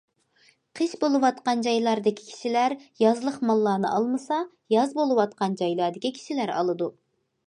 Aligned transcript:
قىش 0.77 0.93
بولۇۋاتقان 1.01 1.59
جايلاردىكى 1.65 2.23
كىشىلەر 2.29 2.75
يازلىق 3.03 3.37
ماللارنى 3.49 3.91
ئالمىسا، 3.97 4.39
ياز 4.77 4.95
بولۇۋاتقان 5.01 5.59
جايلاردىكى 5.61 6.13
كىشىلەر 6.17 6.53
ئالىدۇ. 6.55 6.89